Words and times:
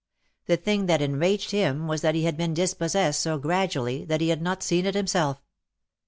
The 0.47 0.57
thing 0.57 0.87
that 0.87 0.99
enraged 0.99 1.51
him 1.51 1.87
was 1.87 2.01
that 2.01 2.15
he 2.15 2.23
had 2.23 2.35
been 2.35 2.55
dispossessed 2.55 3.19
so 3.21 3.37
gradually 3.37 4.03
that 4.05 4.19
he 4.19 4.29
had 4.29 4.41
not 4.41 4.63
seen 4.63 4.87
it 4.87 4.95
himself. 4.95 5.43